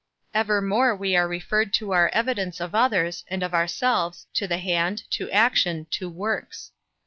[0.33, 5.03] Evermore we are referred for our evidence of others, and of ourselves, to the hand,
[5.11, 6.71] to action, to works.